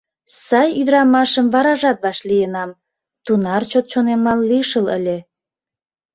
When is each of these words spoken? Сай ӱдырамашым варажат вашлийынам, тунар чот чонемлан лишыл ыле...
Сай 0.45 0.69
ӱдырамашым 0.79 1.45
варажат 1.53 1.97
вашлийынам, 2.03 2.69
тунар 3.25 3.63
чот 3.71 3.85
чонемлан 3.91 4.39
лишыл 4.49 4.85
ыле... 4.97 5.17